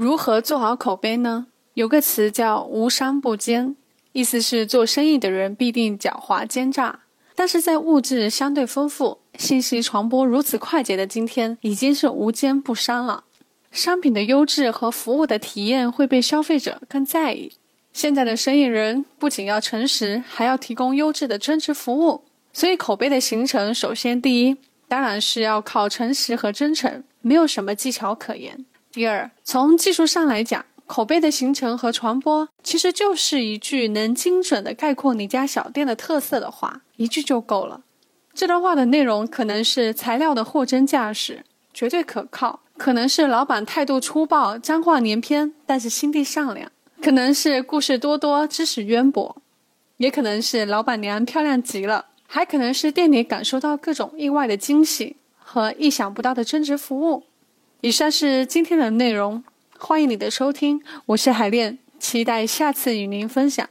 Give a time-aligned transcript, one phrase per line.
[0.00, 1.48] 如何做好口碑呢？
[1.74, 3.76] 有个词叫“无商不奸”，
[4.12, 7.00] 意思是做生意的人必定狡猾奸诈。
[7.34, 13.24] 但是在物质相对丰富、信息传播如此快捷的今天，已经是无奸不商了。
[13.70, 17.52] 商品的优质和服务的体验会被消费者更在意。
[17.92, 22.24] 现在的生意人不仅要诚实，还要提供优质的增值服务。
[22.54, 24.56] 所以口碑的形成，首先第一，
[24.88, 28.64] 当然是要靠诚实和真诚，没有什么技巧可言。
[28.92, 37.82] 第二，从技术上来讲，口碑的形成和传播其实就是一句能精准的概括你家小店的特色的话，一句就够了。
[38.34, 46.66] 这段话的内容可能是材料的货真价实，绝对可靠；可能是老板态度粗暴、脏话连篇，但是心地善良；
[47.00, 49.36] 可能是故事多多、知识渊博；
[49.98, 57.22] 也可能是老板娘漂亮极了；还可能是店里感受到各种意外的惊喜和意想不到的增值服务。
[57.82, 59.42] 以上是今天的内容，
[59.78, 63.66] 欢迎你的收听，我是海恋，期待下次与您分享。